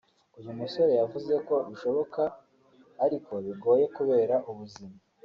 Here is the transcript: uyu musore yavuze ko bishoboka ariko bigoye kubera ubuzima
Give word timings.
uyu 0.39 0.51
musore 0.59 0.91
yavuze 1.01 1.33
ko 1.47 1.55
bishoboka 1.67 2.21
ariko 3.05 3.33
bigoye 3.45 3.85
kubera 3.95 4.35
ubuzima 4.51 4.97